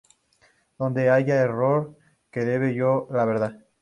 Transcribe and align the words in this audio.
Donde 0.79 1.11
haya 1.11 1.41
error, 1.43 1.95
que 2.31 2.43
lleve 2.43 2.73
yo 2.73 3.07
la 3.11 3.23
Verdad. 3.23 3.63